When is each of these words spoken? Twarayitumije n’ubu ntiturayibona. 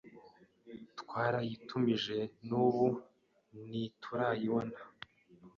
Twarayitumije 0.99 2.17
n’ubu 2.47 2.87
ntiturayibona. 3.67 4.77